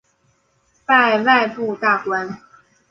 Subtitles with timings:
[0.83, 2.39] 拜外部大官。